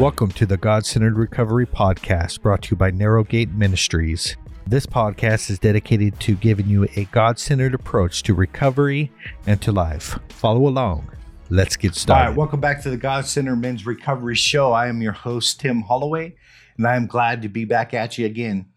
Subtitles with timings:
[0.00, 4.34] Welcome to the God Centered Recovery Podcast brought to you by Narrowgate Ministries.
[4.66, 9.12] This podcast is dedicated to giving you a God centered approach to recovery
[9.46, 10.18] and to life.
[10.30, 11.10] Follow along.
[11.50, 12.22] Let's get started.
[12.22, 14.72] All right, welcome back to the God Centered Men's Recovery Show.
[14.72, 16.34] I am your host, Tim Holloway,
[16.78, 18.70] and I am glad to be back at you again.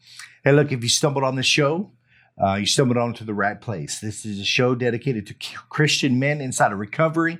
[0.44, 1.90] Hey, look, if you stumbled on the show,
[2.38, 4.02] uh, you stumbled onto the right place.
[4.02, 5.35] This is a show dedicated to
[5.70, 7.38] Christian men inside of recovery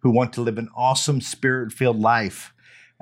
[0.00, 2.51] who want to live an awesome spirit filled life.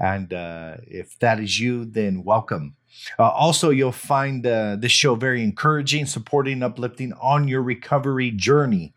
[0.01, 2.77] And uh, if that is you, then welcome.
[3.19, 8.95] Uh, also, you'll find uh, this show very encouraging, supporting, uplifting on your recovery journey.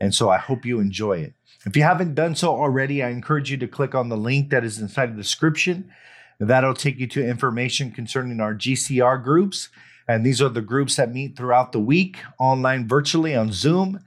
[0.00, 1.34] And so I hope you enjoy it.
[1.64, 4.64] If you haven't done so already, I encourage you to click on the link that
[4.64, 5.90] is inside the description.
[6.38, 9.68] That'll take you to information concerning our GCR groups.
[10.08, 14.00] And these are the groups that meet throughout the week, online virtually on Zoom.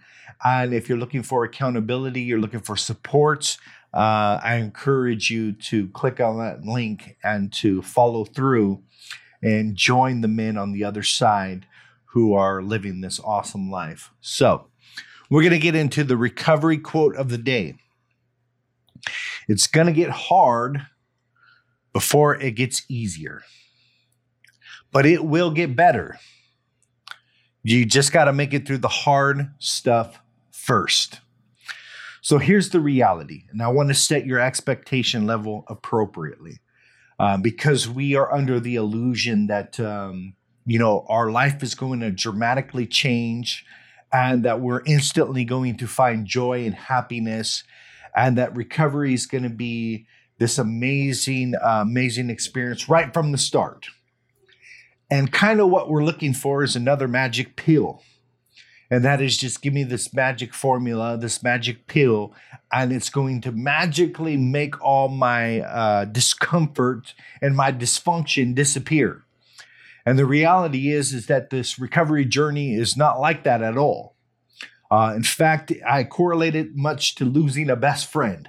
[0.43, 3.57] And if you're looking for accountability, you're looking for support,
[3.93, 8.81] uh, I encourage you to click on that link and to follow through
[9.41, 11.65] and join the men on the other side
[12.05, 14.11] who are living this awesome life.
[14.21, 14.67] So,
[15.29, 17.75] we're going to get into the recovery quote of the day.
[19.47, 20.85] It's going to get hard
[21.91, 23.43] before it gets easier
[24.93, 26.17] but it will get better.
[27.63, 31.19] You just got to make it through the hard stuff first.
[32.23, 36.61] So here's the reality, and I want to set your expectation level appropriately
[37.19, 40.33] uh, because we are under the illusion that, um,
[40.65, 43.65] you know, our life is going to dramatically change
[44.13, 47.65] and that we're instantly going to find joy and happiness
[48.15, 50.07] and that recovery is going to be
[50.39, 53.89] this amazing, uh, amazing experience right from the start
[55.11, 58.01] and kind of what we're looking for is another magic pill.
[58.93, 62.31] And that is just give me this magic formula, this magic pill,
[62.71, 69.23] and it's going to magically make all my uh, discomfort and my dysfunction disappear.
[70.05, 74.15] And the reality is, is that this recovery journey is not like that at all.
[74.91, 78.47] Uh, in fact, I correlate it much to losing a best friend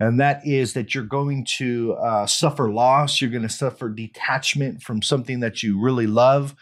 [0.00, 4.82] and that is that you're going to uh, suffer loss, you're going to suffer detachment
[4.82, 6.54] from something that you really love,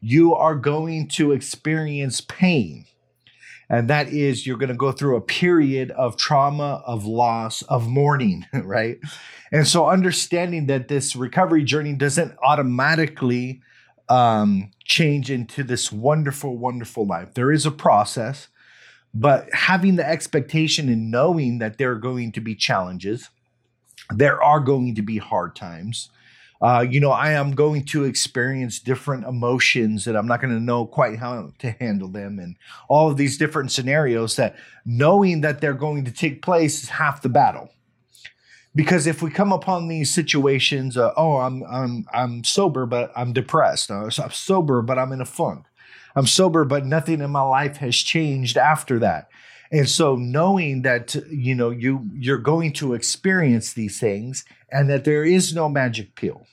[0.00, 2.84] you are going to experience pain.
[3.70, 7.88] And that is, you're going to go through a period of trauma, of loss, of
[7.88, 8.98] mourning, right?
[9.50, 13.62] And so, understanding that this recovery journey doesn't automatically
[14.10, 17.32] um, change into this wonderful, wonderful life.
[17.32, 18.48] There is a process.
[19.14, 23.28] But having the expectation and knowing that there are going to be challenges,
[24.10, 26.08] there are going to be hard times.
[26.62, 30.60] Uh, you know, I am going to experience different emotions that I'm not going to
[30.60, 32.56] know quite how to handle them, and
[32.88, 34.36] all of these different scenarios.
[34.36, 34.54] That
[34.86, 37.70] knowing that they're going to take place is half the battle.
[38.74, 43.32] Because if we come upon these situations, uh, oh, I'm I'm I'm sober, but I'm
[43.32, 43.90] depressed.
[43.90, 45.66] Uh, I'm sober, but I'm in a funk.
[46.14, 49.28] I'm sober, but nothing in my life has changed after that.
[49.70, 55.04] And so knowing that you know you you're going to experience these things and that
[55.04, 56.46] there is no magic pill.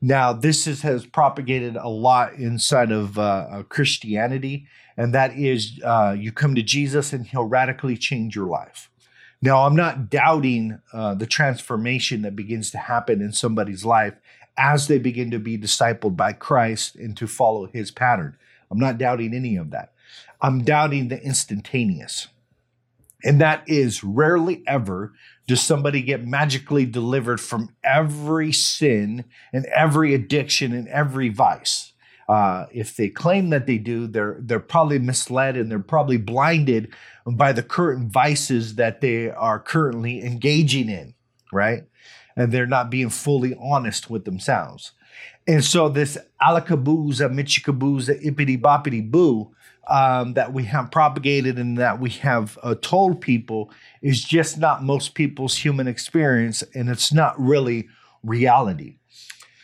[0.00, 5.80] Now this is, has propagated a lot inside of uh, uh, Christianity, and that is
[5.84, 8.90] uh, you come to Jesus and He'll radically change your life.
[9.42, 14.14] Now I'm not doubting uh, the transformation that begins to happen in somebody's life
[14.56, 18.36] as they begin to be discipled by Christ and to follow His pattern.
[18.70, 19.92] I'm not doubting any of that.
[20.40, 22.28] I'm doubting the instantaneous.
[23.24, 25.12] And that is rarely ever
[25.46, 31.92] does somebody get magically delivered from every sin and every addiction and every vice.
[32.28, 36.92] Uh, if they claim that they do, they're they're probably misled and they're probably blinded
[37.26, 41.14] by the current vices that they are currently engaging in,
[41.52, 41.84] right?
[42.36, 44.92] And they're not being fully honest with themselves.
[45.46, 49.54] And so this alakabooza, michikabooza, ippity boppity boo
[49.88, 53.70] um, that we have propagated and that we have uh, told people
[54.02, 57.88] is just not most people's human experience, and it's not really
[58.22, 58.96] reality.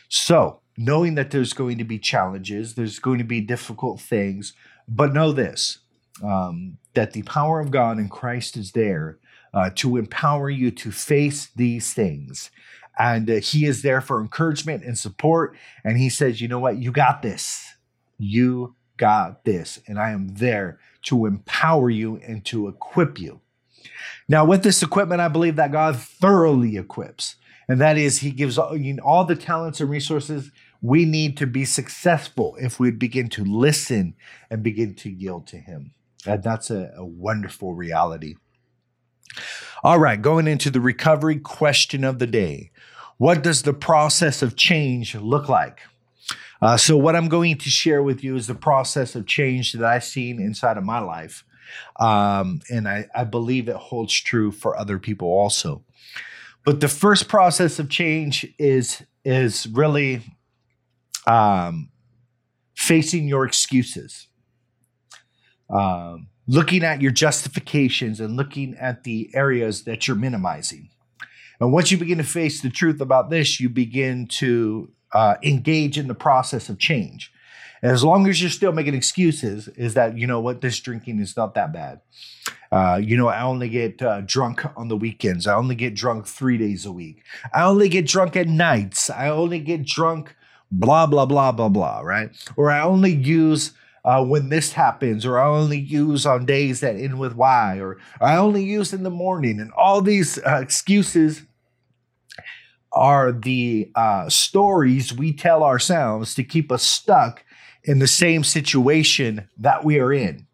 [0.09, 4.53] So, knowing that there's going to be challenges, there's going to be difficult things,
[4.87, 5.79] but know this
[6.23, 9.19] um, that the power of God in Christ is there
[9.53, 12.51] uh, to empower you to face these things
[13.01, 15.57] and uh, he is there for encouragement and support.
[15.85, 16.77] And he says, You know what?
[16.77, 17.75] You got this.
[18.19, 19.81] You got this.
[19.87, 23.41] And I am there to empower you and to equip you.
[24.29, 27.37] Now, with this equipment, I believe that God thoroughly equips.
[27.69, 30.51] And that is, He gives all, you know, all the talents and resources
[30.83, 34.15] we need to be successful if we begin to listen
[34.51, 35.93] and begin to yield to Him.
[36.27, 38.35] And that's a, a wonderful reality.
[39.83, 42.71] All right, going into the recovery question of the day.
[43.19, 45.81] what does the process of change look like?
[46.63, 49.85] Uh, so, what I'm going to share with you is the process of change that
[49.85, 51.45] I've seen inside of my life.
[51.99, 55.85] Um, and I, I believe it holds true for other people also.
[56.65, 60.23] But the first process of change is is really
[61.27, 61.91] um,
[62.75, 64.29] facing your excuses,
[65.71, 70.89] um, looking at your justifications, and looking at the areas that you're minimizing.
[71.61, 75.97] And once you begin to face the truth about this, you begin to uh, engage
[75.97, 77.33] in the process of change.
[77.83, 81.21] And as long as you're still making excuses, is that, you know what, this drinking
[81.21, 82.01] is not that bad.
[82.73, 85.47] Uh, you know, I only get uh, drunk on the weekends.
[85.47, 87.23] I only get drunk three days a week.
[87.55, 89.09] I only get drunk at nights.
[89.09, 90.35] I only get drunk,
[90.73, 92.31] blah, blah, blah, blah, blah, right?
[92.57, 93.73] Or I only use
[94.05, 97.99] uh, when this happens, or I only use on days that end with Y, or
[98.21, 99.61] I only use in the morning.
[99.61, 101.43] And all these uh, excuses
[102.93, 107.45] are the uh, stories we tell ourselves to keep us stuck
[107.85, 110.47] in the same situation that we are in.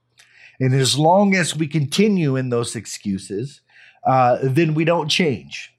[0.61, 3.61] And as long as we continue in those excuses,
[4.07, 5.73] uh, then we don't change.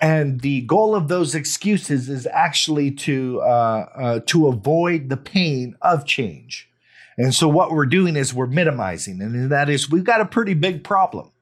[0.00, 5.74] And the goal of those excuses is actually to uh, uh, to avoid the pain
[5.82, 6.67] of change.
[7.18, 10.54] And so what we're doing is we're minimizing, and that is we've got a pretty
[10.54, 11.32] big problem.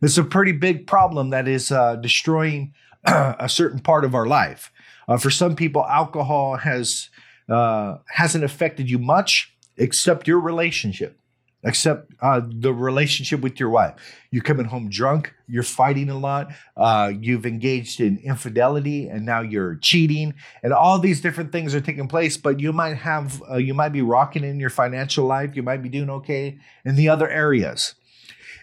[0.00, 2.72] It's a pretty big problem that is uh, destroying
[3.04, 4.72] a certain part of our life.
[5.08, 7.10] Uh, for some people, alcohol has
[7.48, 11.18] uh, hasn't affected you much except your relationship,
[11.64, 13.94] except uh, the relationship with your wife.
[14.30, 19.40] You're coming home drunk, you're fighting a lot, uh, you've engaged in infidelity, and now
[19.40, 22.36] you're cheating, and all these different things are taking place.
[22.36, 25.82] But you might have, uh, you might be rocking in your financial life, you might
[25.82, 27.94] be doing okay in the other areas.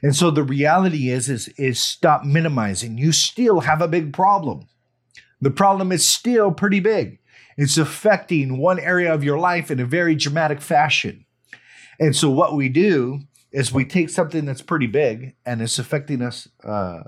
[0.02, 2.98] And so the reality is, is, is stop minimizing.
[2.98, 4.68] You still have a big problem.
[5.42, 7.20] The problem is still pretty big.
[7.58, 11.26] It's affecting one area of your life in a very dramatic fashion.
[12.00, 16.22] And so what we do is we take something that's pretty big and it's affecting
[16.22, 17.02] us uh,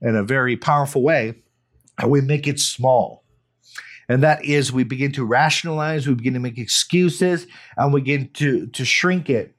[0.00, 1.34] in a very powerful way,
[1.98, 3.24] and we make it small.
[4.08, 8.30] And that is we begin to rationalize, we begin to make excuses, and we begin
[8.34, 9.54] to, to shrink it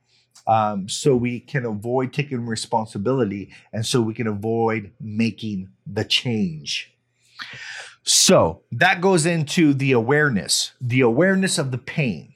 [0.48, 6.92] um, so we can avoid taking responsibility and so we can avoid making the change.
[8.04, 12.34] So that goes into the awareness, the awareness of the pain.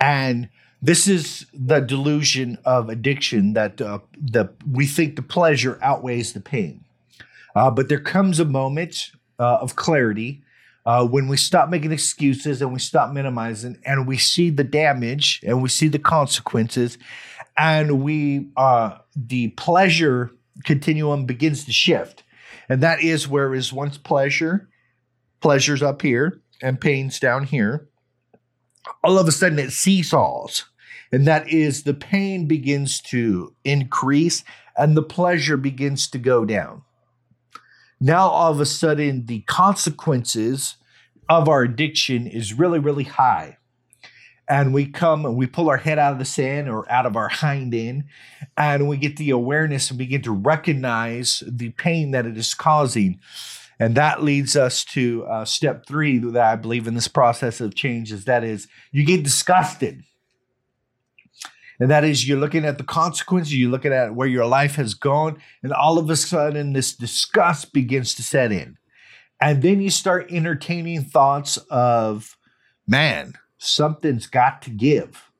[0.00, 0.48] And
[0.82, 6.40] this is the delusion of addiction that uh, the we think the pleasure outweighs the
[6.40, 6.84] pain.
[7.54, 10.42] Uh, but there comes a moment uh, of clarity
[10.86, 15.40] uh, when we stop making excuses and we stop minimizing and we see the damage
[15.46, 16.96] and we see the consequences
[17.56, 20.30] and we uh, the pleasure
[20.64, 22.22] continuum begins to shift
[22.68, 24.68] and that is where is once pleasure
[25.40, 27.88] pleasures up here and pains down here
[29.04, 30.64] all of a sudden it seesaws
[31.12, 34.44] and that is the pain begins to increase
[34.76, 36.82] and the pleasure begins to go down.
[38.00, 40.76] Now all of a sudden the consequences
[41.28, 43.58] of our addiction is really really high.
[44.48, 47.14] And we come and we pull our head out of the sand or out of
[47.14, 48.04] our hind end
[48.56, 53.20] and we get the awareness and begin to recognize the pain that it is causing.
[53.78, 57.74] And that leads us to uh, step three that i believe in this process of
[57.74, 60.02] change is that is you get disgusted
[61.80, 64.94] and that is you're looking at the consequences, you're looking at where your life has
[64.94, 68.76] gone, and all of a sudden this disgust begins to set in.
[69.40, 72.36] And then you start entertaining thoughts of,
[72.86, 75.30] man, something's got to give.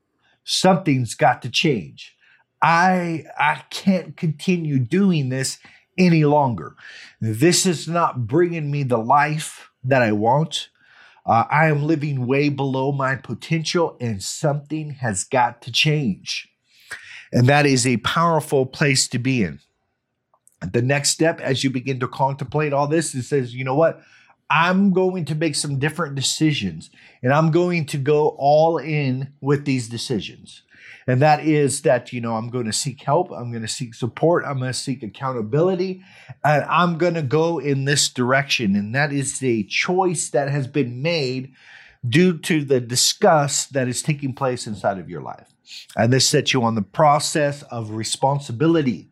[0.42, 2.16] Something's got to change.
[2.62, 5.59] I I can't continue doing this
[5.99, 6.76] any longer.
[7.20, 10.70] This is not bringing me the life that I want.
[11.30, 16.49] Uh, I am living way below my potential, and something has got to change.
[17.32, 19.60] And that is a powerful place to be in.
[20.72, 24.02] The next step, as you begin to contemplate all this, it says, you know what?
[24.50, 26.90] I'm going to make some different decisions,
[27.22, 30.62] and I'm going to go all in with these decisions
[31.11, 33.95] and that is that you know i'm going to seek help i'm going to seek
[33.95, 36.02] support i'm going to seek accountability
[36.45, 38.76] and i'm going to go in this direction.
[38.76, 41.52] And that is a choice that has been made
[42.07, 45.49] due to the disgust that is taking place inside of your life.
[45.97, 49.09] And this sets you on the process of responsibility.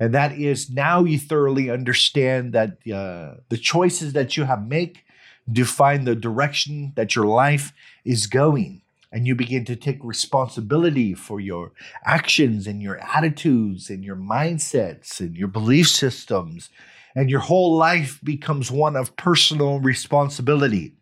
[0.00, 5.04] And that is now you thoroughly understand that uh, the choices that you have make
[5.50, 7.72] define the direction that your life
[8.04, 8.80] is going
[9.14, 11.70] and you begin to take responsibility for your
[12.04, 16.68] actions and your attitudes and your mindsets and your belief systems
[17.14, 20.96] and your whole life becomes one of personal responsibility.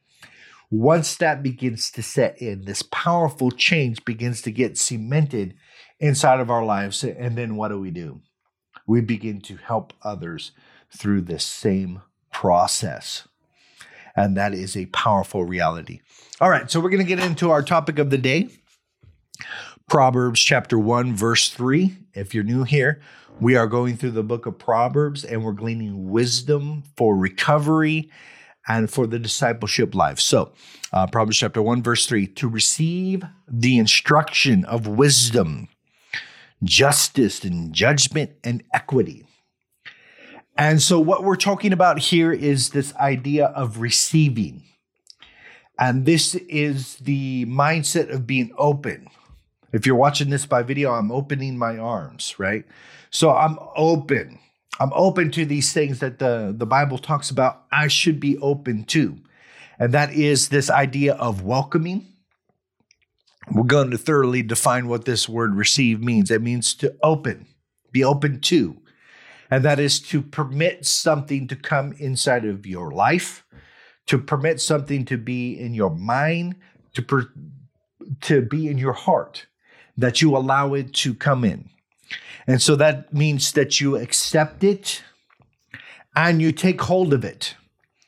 [0.71, 5.55] Once that begins to set in, this powerful change begins to get cemented
[5.99, 7.03] inside of our lives.
[7.03, 8.21] And then what do we do?
[8.87, 10.53] We begin to help others
[10.95, 13.27] through this same process.
[14.15, 16.01] And that is a powerful reality.
[16.41, 18.49] All right, so we're going to get into our topic of the day
[19.89, 21.97] Proverbs chapter 1, verse 3.
[22.15, 23.01] If you're new here,
[23.41, 28.11] we are going through the book of Proverbs and we're gleaning wisdom for recovery
[28.69, 30.21] and for the discipleship life.
[30.21, 30.53] So,
[30.93, 35.69] uh, Proverbs chapter 1, verse 3 to receive the instruction of wisdom,
[36.63, 39.27] justice, and judgment and equity.
[40.57, 44.65] And so, what we're talking about here is this idea of receiving.
[45.79, 49.09] And this is the mindset of being open.
[49.73, 52.65] If you're watching this by video, I'm opening my arms, right?
[53.11, 54.39] So I'm open.
[54.79, 58.85] I'm open to these things that the, the Bible talks about I should be open
[58.85, 59.19] to.
[59.79, 62.07] And that is this idea of welcoming.
[63.51, 66.31] We're going to thoroughly define what this word receive means.
[66.31, 67.47] It means to open,
[67.91, 68.82] be open to.
[69.53, 73.45] And that is to permit something to come inside of your life,
[74.07, 76.57] to permit something to be in your mind,
[76.95, 77.31] to, per,
[78.23, 79.45] to be in your heart
[79.99, 81.69] that you allow it to come in.
[82.47, 85.03] And so that means that you accept it
[86.17, 87.55] and you take hold of it.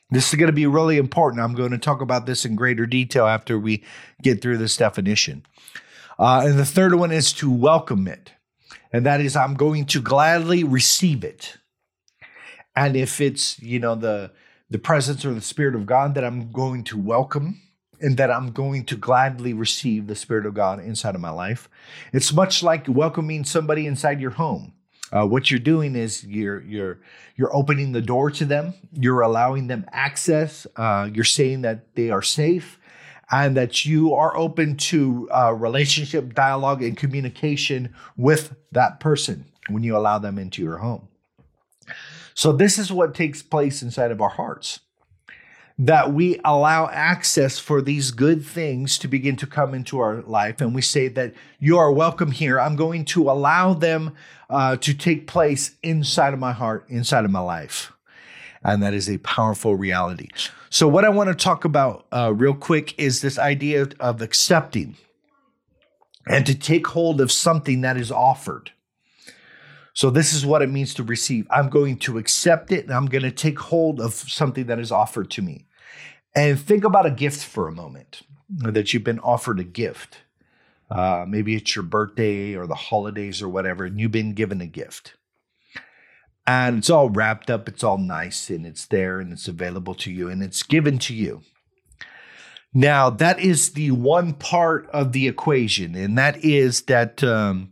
[0.09, 1.43] This is going to be really important.
[1.43, 3.83] I'm going to talk about this in greater detail after we
[4.19, 5.45] get through this definition.
[6.17, 8.31] Uh, and the third one is to welcome it.
[8.95, 11.57] And that is, I'm going to gladly receive it.
[12.77, 14.31] And if it's, you know, the,
[14.69, 17.59] the presence or the spirit of God that I'm going to welcome
[17.99, 21.67] and that I'm going to gladly receive the Spirit of God inside of my life.
[22.13, 24.71] It's much like welcoming somebody inside your home.
[25.11, 27.01] Uh, what you're doing is you're you're
[27.35, 28.75] you're opening the door to them.
[28.93, 30.67] You're allowing them access.
[30.77, 32.79] Uh, you're saying that they are safe,
[33.31, 39.83] and that you are open to uh, relationship, dialogue, and communication with that person when
[39.83, 41.07] you allow them into your home.
[42.33, 44.81] So this is what takes place inside of our hearts
[45.77, 50.61] that we allow access for these good things to begin to come into our life.
[50.61, 52.59] And we say that you are welcome here.
[52.59, 54.15] I'm going to allow them
[54.49, 57.91] uh, to take place inside of my heart, inside of my life.
[58.65, 60.27] And that is a powerful reality.
[60.71, 64.97] So, what I want to talk about uh, real quick is this idea of accepting
[66.27, 68.71] and to take hold of something that is offered.
[69.93, 71.45] So, this is what it means to receive.
[71.51, 74.91] I'm going to accept it and I'm going to take hold of something that is
[74.91, 75.67] offered to me.
[76.35, 80.17] And think about a gift for a moment that you've been offered a gift.
[80.89, 84.67] Uh, maybe it's your birthday or the holidays or whatever, and you've been given a
[84.67, 85.13] gift.
[86.47, 90.11] And it's all wrapped up, it's all nice, and it's there and it's available to
[90.11, 91.41] you and it's given to you.
[92.77, 97.71] Now, that is the one part of the equation, and that is that um,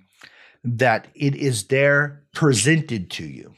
[0.63, 3.53] that it is there presented to you.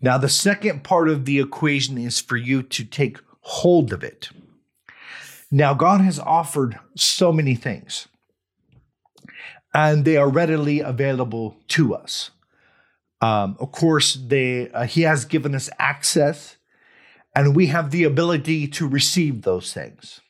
[0.00, 4.30] Now, the second part of the equation is for you to take hold of it.
[5.50, 8.08] Now, God has offered so many things,
[9.72, 12.32] and they are readily available to us.
[13.20, 16.56] Um, of course, they, uh, He has given us access,
[17.34, 20.20] and we have the ability to receive those things.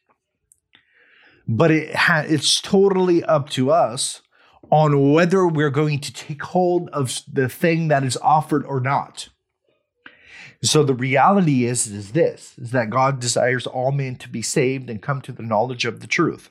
[1.47, 4.23] But it ha- it's totally up to us
[4.71, 9.29] on whether we're going to take hold of the thing that is offered or not.
[10.63, 14.91] So the reality is is this is that God desires all men to be saved
[14.91, 16.51] and come to the knowledge of the truth.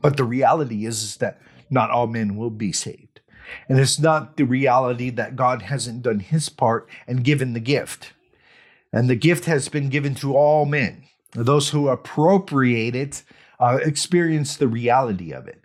[0.00, 3.09] But the reality is, is that not all men will be saved.
[3.68, 8.12] And it's not the reality that God hasn't done his part and given the gift.
[8.92, 11.04] And the gift has been given to all men.
[11.32, 13.22] Those who appropriate it
[13.60, 15.62] uh, experience the reality of it.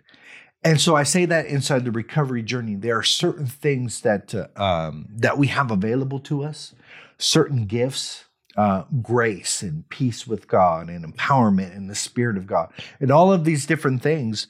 [0.62, 4.48] And so I say that inside the recovery journey, there are certain things that uh,
[4.56, 6.74] um, that we have available to us,
[7.18, 8.24] certain gifts,
[8.56, 13.32] uh, grace and peace with God and empowerment and the Spirit of God, and all
[13.32, 14.48] of these different things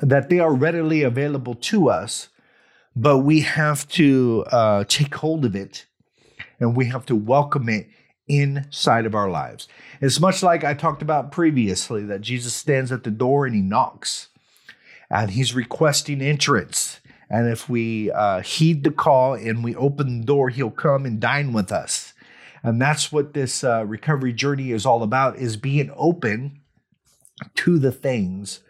[0.00, 2.28] that they are readily available to us,
[2.96, 5.86] but we have to uh, take hold of it
[6.58, 7.88] and we have to welcome it
[8.28, 9.66] inside of our lives.
[10.00, 13.62] It's much like I talked about previously that Jesus stands at the door and he
[13.62, 14.28] knocks
[15.10, 17.00] and he's requesting entrance.
[17.28, 21.20] And if we uh, heed the call and we open the door, he'll come and
[21.20, 22.12] dine with us.
[22.62, 26.60] And that's what this uh, recovery journey is all about: is being open
[27.54, 28.60] to the things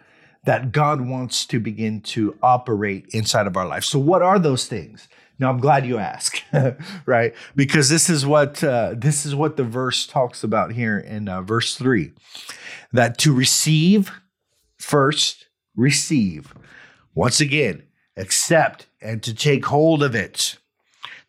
[0.45, 3.85] that God wants to begin to operate inside of our life.
[3.85, 5.09] So, what are those things?
[5.39, 6.43] Now I'm glad you ask,
[7.07, 7.35] right?
[7.57, 11.43] Because this is what uh, this is what the verse talks about here in uh,
[11.43, 12.13] verse three,
[12.93, 14.13] that to receive
[14.79, 16.55] first, receive
[17.15, 17.83] once again,
[18.17, 20.59] accept and to take hold of it,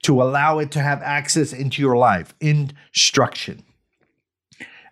[0.04, 3.64] to allow it to have access into your life, instruction.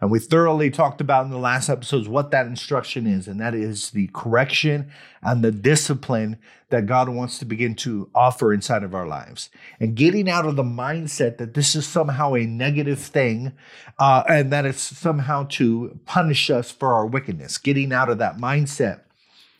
[0.01, 3.53] And we thoroughly talked about in the last episodes what that instruction is, and that
[3.53, 4.91] is the correction
[5.21, 6.37] and the discipline
[6.69, 9.49] that God wants to begin to offer inside of our lives.
[9.79, 13.53] And getting out of the mindset that this is somehow a negative thing
[13.97, 17.57] uh, and that it's somehow to punish us for our wickedness.
[17.57, 19.01] Getting out of that mindset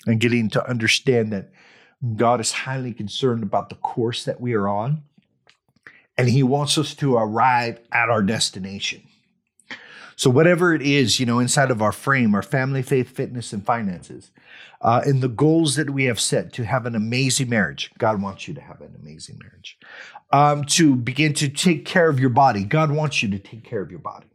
[0.05, 1.51] and getting to understand that
[2.15, 5.03] God is highly concerned about the course that we are on,
[6.17, 9.08] and He wants us to arrive at our destination.
[10.19, 13.65] So, whatever it is, you know, inside of our frame, our family, faith, fitness, and
[13.65, 14.31] finances,
[14.81, 18.45] uh, and the goals that we have set to have an amazing marriage, God wants
[18.45, 19.77] you to have an amazing marriage.
[20.33, 23.81] Um, to begin to take care of your body, God wants you to take care
[23.81, 24.27] of your body.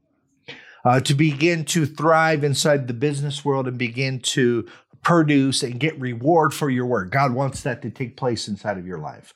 [0.87, 4.67] Uh, to begin to thrive inside the business world and begin to
[5.03, 7.11] produce and get reward for your work.
[7.11, 9.35] God wants that to take place inside of your life.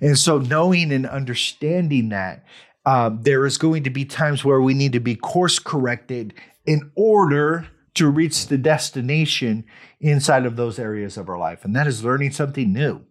[0.00, 2.44] And so, knowing and understanding that
[2.90, 6.34] uh, there is going to be times where we need to be course corrected
[6.66, 9.64] in order to reach the destination
[10.00, 11.64] inside of those areas of our life.
[11.64, 13.02] And that is learning something new,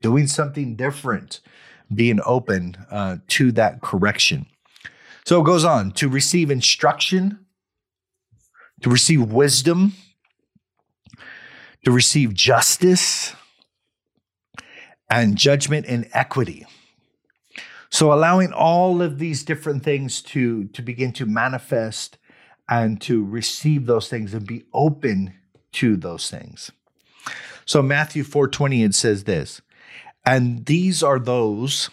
[0.00, 1.40] doing something different,
[1.94, 4.46] being open uh, to that correction.
[5.26, 7.44] So it goes on to receive instruction,
[8.80, 9.92] to receive wisdom,
[11.84, 13.34] to receive justice
[15.10, 16.64] and judgment and equity.
[17.90, 22.18] So allowing all of these different things to, to begin to manifest
[22.68, 25.34] and to receive those things and be open
[25.72, 26.72] to those things.
[27.64, 29.60] So Matthew 4:20 it says this,
[30.24, 31.90] and these are those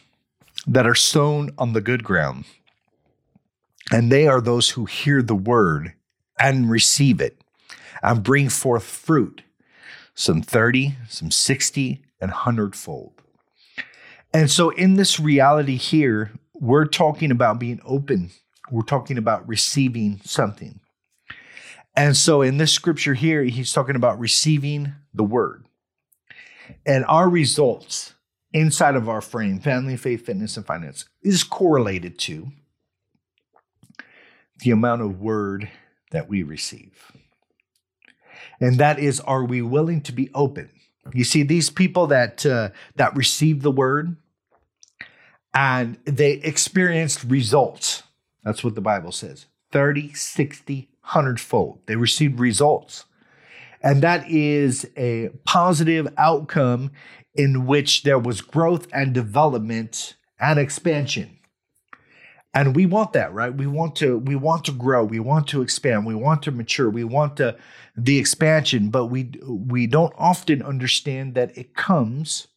[0.65, 2.45] that are sown on the good ground.
[3.91, 5.93] And they are those who hear the word
[6.39, 7.41] and receive it
[8.01, 9.41] and bring forth fruit,
[10.15, 13.22] some 30, some 60, and 100 fold.
[14.33, 18.31] And so, in this reality here, we're talking about being open,
[18.71, 20.79] we're talking about receiving something.
[21.95, 25.65] And so, in this scripture here, he's talking about receiving the word.
[26.85, 28.13] And our results
[28.51, 32.51] inside of our frame, family, faith, fitness, and finance, is correlated to
[34.59, 35.69] the amount of word
[36.11, 37.11] that we receive.
[38.59, 40.69] And that is, are we willing to be open?
[41.13, 44.15] You see, these people that uh, that receive the word,
[45.53, 48.03] and they experienced results.
[48.43, 51.79] That's what the Bible says 30, 60, 100 fold.
[51.85, 53.05] They received results.
[53.81, 56.91] And that is a positive outcome
[57.35, 61.37] in which there was growth and development and expansion.
[62.53, 63.53] And we want that, right?
[63.53, 66.89] We want to we want to grow, we want to expand, we want to mature,
[66.89, 67.57] we want to,
[67.97, 72.47] the expansion, but we we don't often understand that it comes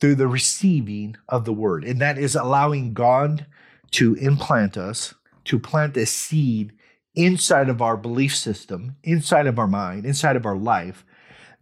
[0.00, 1.84] through the receiving of the word.
[1.84, 3.46] And that is allowing God
[3.92, 6.72] to implant us, to plant a seed
[7.14, 11.04] inside of our belief system, inside of our mind, inside of our life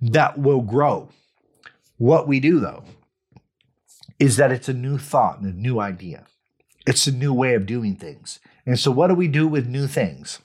[0.00, 1.08] that will grow.
[1.96, 2.84] What we do, though,
[4.18, 6.26] is that it's a new thought and a new idea.
[6.86, 8.40] It's a new way of doing things.
[8.66, 10.40] And so, what do we do with new things?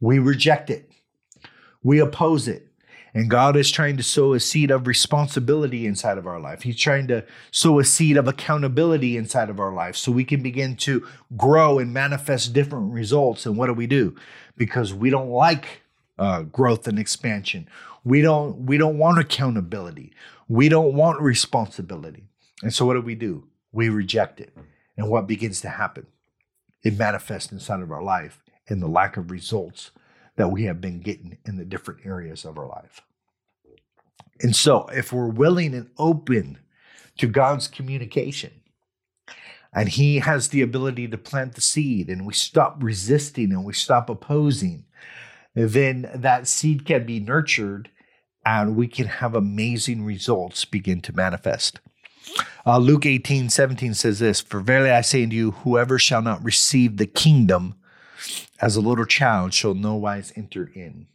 [0.00, 0.90] We reject it,
[1.82, 2.68] we oppose it,
[3.14, 6.62] and God is trying to sow a seed of responsibility inside of our life.
[6.62, 10.42] He's trying to sow a seed of accountability inside of our life so we can
[10.42, 13.44] begin to grow and manifest different results.
[13.44, 14.16] And what do we do?
[14.56, 15.82] Because we don't like
[16.18, 17.68] uh, growth and expansion.
[18.04, 20.12] We don't we don't want accountability.
[20.48, 22.24] We don't want responsibility.
[22.62, 23.46] And so what do we do?
[23.72, 24.54] We reject it.
[24.96, 26.06] And what begins to happen?
[26.82, 29.90] It manifests inside of our life in the lack of results
[30.36, 33.02] that we have been getting in the different areas of our life.
[34.40, 36.58] And so, if we're willing and open
[37.18, 38.50] to God's communication,
[39.74, 43.72] and He has the ability to plant the seed, and we stop resisting and we
[43.72, 44.84] stop opposing,
[45.54, 47.90] then that seed can be nurtured
[48.44, 51.80] and we can have amazing results begin to manifest.
[52.66, 56.42] Uh, Luke 18, 17 says this For verily I say unto you, whoever shall not
[56.42, 57.74] receive the kingdom
[58.60, 61.06] as a little child shall no wise enter in.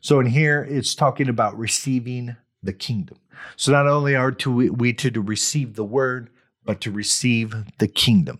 [0.00, 3.18] So in here, it's talking about receiving the kingdom.
[3.56, 6.30] So not only are to we, we to, to receive the word,
[6.64, 8.38] but to receive the kingdom.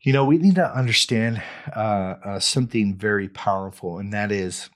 [0.00, 1.42] You know, we need to understand
[1.76, 4.70] uh, uh, something very powerful, and that is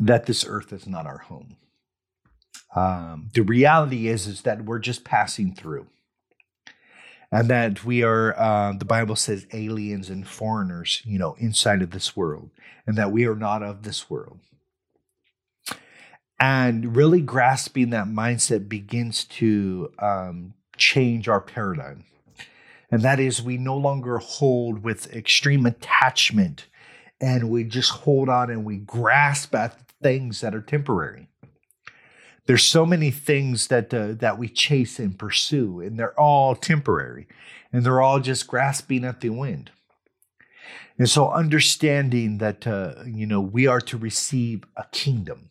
[0.00, 1.56] that this earth is not our home.
[2.74, 5.86] Um, the reality is is that we're just passing through,
[7.34, 8.38] and that we are.
[8.38, 12.50] Uh, the Bible says aliens and foreigners, you know, inside of this world,
[12.86, 14.38] and that we are not of this world.
[16.38, 22.04] And really grasping that mindset begins to um, change our paradigm.
[22.90, 26.66] And that is, we no longer hold with extreme attachment
[27.20, 31.28] and we just hold on and we grasp at things that are temporary.
[32.46, 37.26] There's so many things that uh, that we chase and pursue, and they're all temporary,
[37.72, 39.70] and they're all just grasping at the wind.
[40.98, 45.50] And so, understanding that uh, you know we are to receive a kingdom,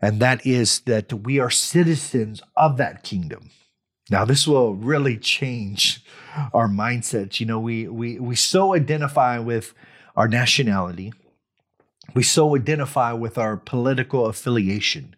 [0.00, 3.50] and that is that we are citizens of that kingdom.
[4.10, 6.04] Now, this will really change
[6.52, 7.40] our mindsets.
[7.40, 9.74] You know, we we we so identify with
[10.16, 11.12] our nationality.
[12.14, 15.14] We so identify with our political affiliation.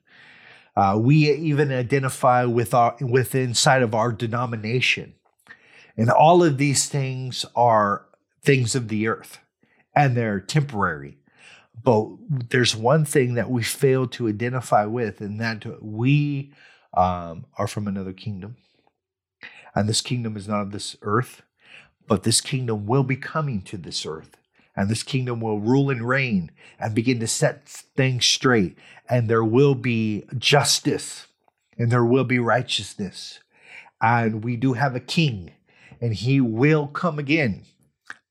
[0.74, 5.14] Uh, we even identify with our with inside of our denomination,
[5.96, 8.06] and all of these things are
[8.42, 9.38] things of the earth,
[9.94, 11.18] and they're temporary.
[11.84, 16.52] But there's one thing that we fail to identify with, and that we
[16.94, 18.56] um, are from another kingdom,
[19.74, 21.42] and this kingdom is not of this earth,
[22.06, 24.38] but this kingdom will be coming to this earth
[24.76, 28.76] and this kingdom will rule and reign and begin to set things straight.
[29.08, 31.26] And there will be justice
[31.76, 33.40] and there will be righteousness.
[34.00, 35.52] And we do have a king,
[36.00, 37.64] and he will come again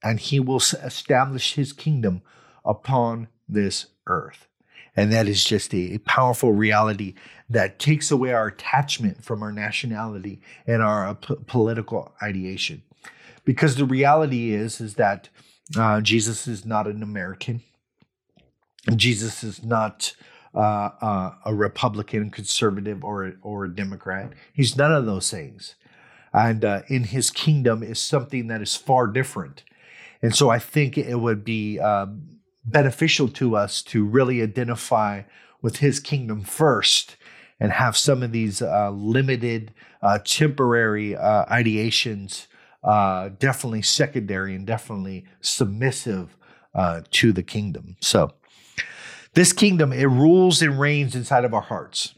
[0.03, 2.21] and he will establish his kingdom
[2.65, 4.47] upon this earth.
[4.95, 7.13] And that is just a, powerful reality
[7.49, 12.81] that takes away our attachment from our nationality and our uh, p- political ideation.
[13.45, 15.29] Because the reality is, is that
[15.77, 17.61] uh, Jesus is not an American.
[18.95, 20.13] Jesus is not
[20.53, 24.33] uh, uh, a Republican, conservative, or or a Democrat.
[24.53, 25.75] He's none of those things.
[26.33, 29.63] And uh, in His kingdom is something that is far different.
[30.21, 35.23] And so I think it would be um, beneficial to us to really identify
[35.61, 37.17] with His kingdom first
[37.59, 42.47] and have some of these uh, limited, uh, temporary ideations
[42.83, 46.35] uh, definitely secondary and definitely submissive
[46.73, 47.95] uh, to the kingdom.
[47.99, 48.33] So,
[49.33, 52.15] this kingdom, it rules and reigns inside of our hearts.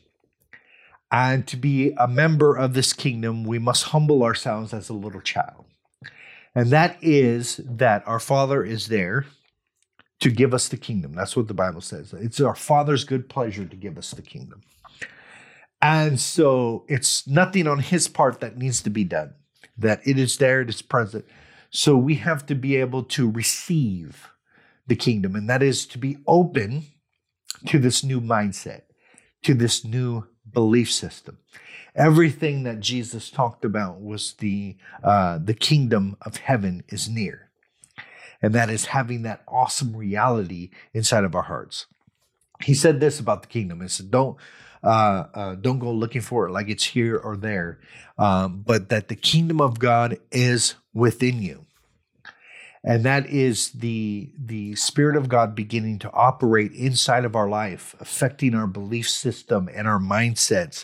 [1.11, 5.21] And to be a member of this kingdom, we must humble ourselves as a little
[5.21, 5.65] child.
[6.55, 9.25] And that is that our Father is there
[10.21, 11.13] to give us the kingdom.
[11.13, 12.13] That's what the Bible says.
[12.13, 14.61] It's our Father's good pleasure to give us the kingdom.
[15.81, 19.33] And so it's nothing on his part that needs to be done
[19.77, 21.25] that it is there, it is present.
[21.69, 24.29] So we have to be able to receive
[24.87, 26.83] the kingdom, and that is to be open
[27.67, 28.81] to this new mindset,
[29.43, 31.37] to this new belief system.
[31.95, 37.49] Everything that Jesus talked about was the uh, the kingdom of heaven is near,
[38.41, 41.85] and that is having that awesome reality inside of our hearts.
[42.63, 43.81] He said this about the kingdom.
[43.81, 44.37] He said, "Don't
[44.83, 47.79] uh, uh, don't go looking for it like it's here or there,
[48.17, 51.65] um, but that the kingdom of God is within you.
[52.83, 57.95] And that is the, the Spirit of God beginning to operate inside of our life,
[58.01, 60.83] affecting our belief system and our mindsets.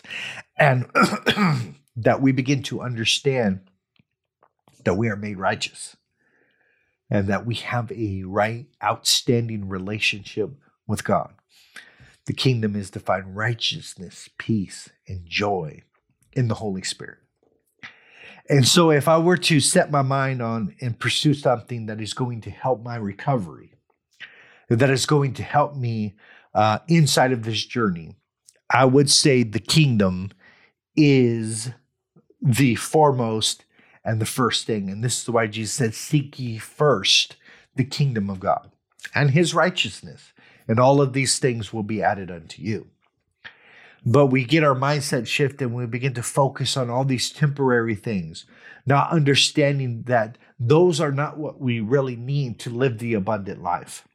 [0.56, 0.86] And
[1.96, 3.60] that we begin to understand
[4.84, 5.94] that we are made righteous
[7.10, 10.52] and that we have a right, outstanding relationship
[10.86, 11.34] with God.
[12.26, 15.82] The kingdom is to find righteousness, peace, and joy
[16.32, 17.18] in the Holy Spirit.
[18.48, 22.14] And so, if I were to set my mind on and pursue something that is
[22.14, 23.74] going to help my recovery,
[24.68, 26.14] that is going to help me
[26.54, 28.16] uh, inside of this journey,
[28.68, 30.30] I would say the kingdom
[30.96, 31.70] is
[32.40, 33.64] the foremost
[34.04, 34.88] and the first thing.
[34.88, 37.36] And this is why Jesus said, Seek ye first
[37.76, 38.70] the kingdom of God
[39.14, 40.32] and his righteousness,
[40.70, 42.86] and all of these things will be added unto you.
[44.06, 47.96] But we get our mindset shifted and we begin to focus on all these temporary
[47.96, 48.46] things,
[48.86, 54.06] not understanding that those are not what we really need to live the abundant life.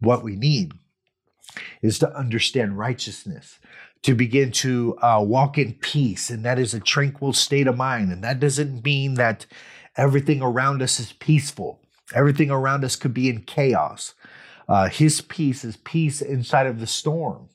[0.00, 0.72] What we need
[1.80, 3.60] is to understand righteousness,
[4.02, 8.10] to begin to uh, walk in peace, and that is a tranquil state of mind.
[8.10, 9.46] And that doesn't mean that
[9.96, 11.78] everything around us is peaceful,
[12.12, 14.14] everything around us could be in chaos.
[14.70, 17.48] Uh, his peace is peace inside of the storm.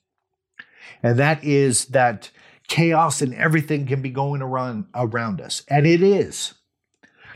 [1.01, 2.29] And that is that
[2.67, 5.63] chaos and everything can be going around around us.
[5.69, 6.55] And it is.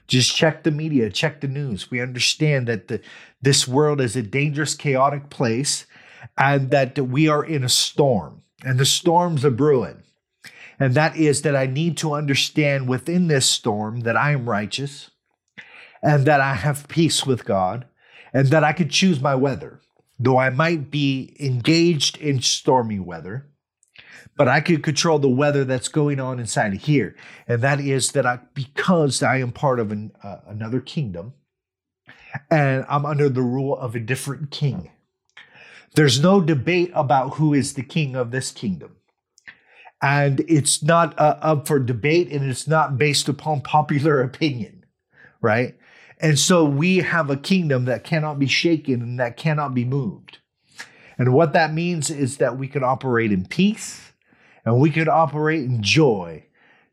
[0.06, 1.90] Just check the media, check the news.
[1.90, 3.00] We understand that the,
[3.42, 5.86] this world is a dangerous, chaotic place
[6.38, 10.04] and that we are in a storm and the storms are brewing.
[10.78, 15.12] And that is that I need to understand within this storm that I am righteous
[16.02, 17.86] and that I have peace with God
[18.34, 19.82] and that I could choose my weather.
[20.20, 23.48] Though I might be engaged in stormy weather,
[24.36, 27.16] but I could control the weather that's going on inside of here.
[27.48, 31.34] And that is that I, because I am part of an, uh, another kingdom
[32.50, 34.92] and I'm under the rule of a different king.
[35.96, 38.96] There's no debate about who is the king of this kingdom.
[40.02, 44.86] And it's not uh, up for debate and it's not based upon popular opinion,
[45.42, 45.76] right?
[46.20, 50.40] And so we have a kingdom that cannot be shaken and that cannot be moved.
[51.18, 54.12] And what that means is that we can operate in peace
[54.66, 56.46] and we can operate in joy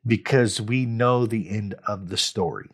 [0.07, 2.69] because we know the end of the story.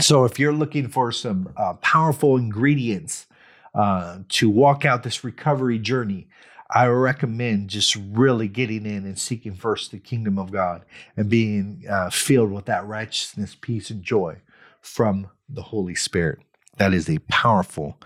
[0.00, 3.26] So, if you're looking for some uh, powerful ingredients
[3.74, 6.28] uh, to walk out this recovery journey,
[6.70, 10.84] I recommend just really getting in and seeking first the kingdom of God
[11.16, 14.38] and being uh, filled with that righteousness, peace, and joy
[14.80, 16.40] from the Holy Spirit.
[16.78, 17.98] That is a powerful,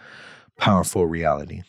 [0.58, 1.62] powerful reality.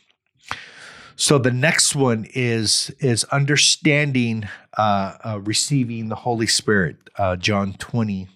[1.15, 6.97] So the next one is is understanding uh, uh, receiving the Holy Spirit.
[7.17, 8.27] Uh, John 20,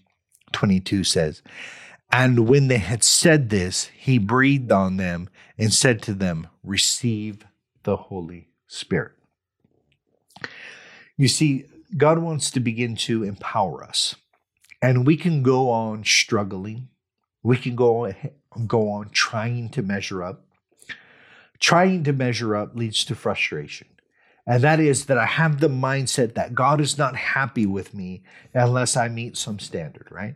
[0.51, 1.43] 22 says,
[2.11, 7.45] And when they had said this, he breathed on them and said to them, Receive
[7.83, 9.13] the Holy Spirit.
[11.17, 11.65] You see,
[11.97, 14.15] God wants to begin to empower us.
[14.81, 16.87] And we can go on struggling.
[17.43, 18.13] We can go,
[18.67, 20.45] go on trying to measure up
[21.61, 23.87] trying to measure up leads to frustration.
[24.45, 28.23] And that is that I have the mindset that God is not happy with me
[28.53, 30.35] unless I meet some standard, right?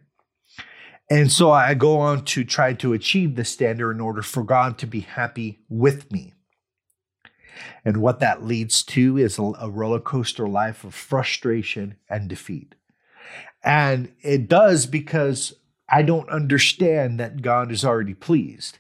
[1.10, 4.78] And so I go on to try to achieve the standard in order for God
[4.78, 6.34] to be happy with me.
[7.84, 12.76] And what that leads to is a roller coaster life of frustration and defeat.
[13.64, 15.54] And it does because
[15.90, 18.80] I don't understand that God is already pleased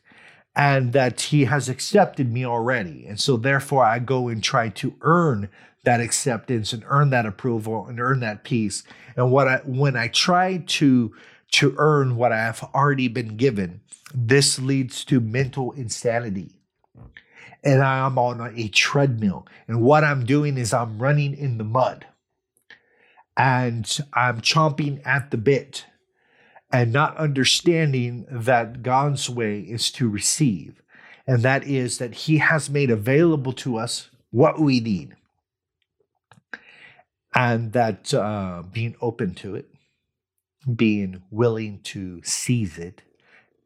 [0.56, 3.06] and that he has accepted me already.
[3.06, 5.50] And so therefore I go and try to earn
[5.84, 8.84] that acceptance and earn that approval and earn that peace.
[9.16, 11.14] And what I when I try to
[11.52, 13.82] to earn what I have already been given,
[14.14, 16.60] this leads to mental insanity.
[17.64, 19.48] And I am on a treadmill.
[19.68, 22.06] And what I'm doing is I'm running in the mud.
[23.38, 25.86] And I'm chomping at the bit
[26.72, 30.82] and not understanding that God's way is to receive,
[31.28, 35.16] and that is that He has made available to us what we need,
[37.34, 39.70] and that uh, being open to it,
[40.76, 43.02] being willing to seize it,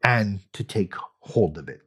[0.04, 1.82] and to take hold of it.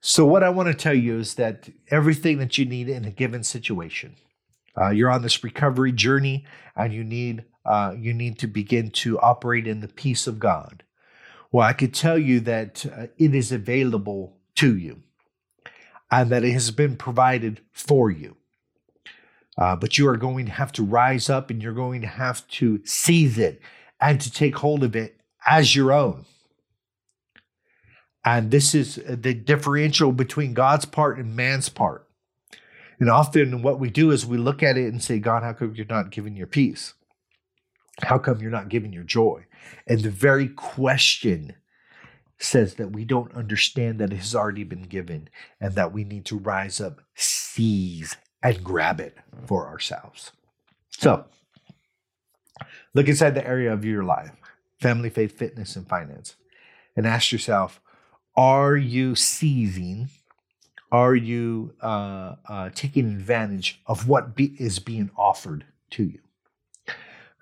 [0.00, 3.10] So, what I want to tell you is that everything that you need in a
[3.10, 4.16] given situation,
[4.80, 6.44] uh, you're on this recovery journey
[6.74, 10.82] and you need uh, you need to begin to operate in the peace of God.
[11.50, 15.02] Well, I could tell you that uh, it is available to you
[16.10, 18.36] and that it has been provided for you.
[19.58, 22.46] Uh, but you are going to have to rise up and you're going to have
[22.48, 23.60] to seize it
[24.00, 26.24] and to take hold of it as your own.
[28.24, 32.08] And this is uh, the differential between God's part and man's part.
[32.98, 35.74] And often what we do is we look at it and say, God, how come
[35.74, 36.94] you're not giving your peace?
[38.02, 39.44] How come you're not giving your joy?
[39.86, 41.54] And the very question
[42.38, 45.28] says that we don't understand that it has already been given
[45.60, 50.32] and that we need to rise up, seize, and grab it for ourselves.
[50.90, 51.26] So,
[52.94, 54.32] look inside the area of your life
[54.80, 56.34] family, faith, fitness, and finance
[56.96, 57.80] and ask yourself
[58.34, 60.08] are you seizing?
[60.90, 66.20] Are you uh, uh, taking advantage of what be, is being offered to you?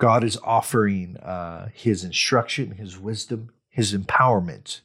[0.00, 4.80] God is offering uh, His instruction, His wisdom, His empowerment.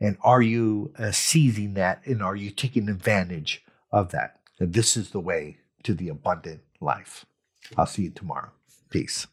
[0.00, 4.38] And are you uh, seizing that and are you taking advantage of that?
[4.60, 7.26] And this is the way to the abundant life.
[7.76, 8.52] I'll see you tomorrow.
[8.90, 9.26] Peace.